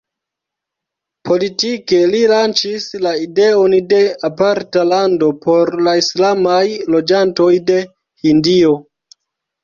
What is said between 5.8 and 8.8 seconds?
la islamaj loĝantoj de Hindio.